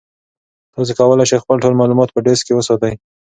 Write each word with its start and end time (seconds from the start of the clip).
تاسي 0.73 0.93
کولای 0.99 1.25
شئ 1.29 1.37
خپل 1.43 1.57
ټول 1.63 1.73
معلومات 1.77 2.09
په 2.11 2.19
ډیسک 2.25 2.43
کې 2.45 2.53
وساتئ. 2.57 2.93